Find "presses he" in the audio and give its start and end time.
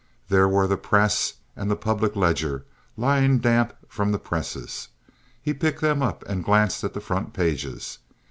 4.17-5.53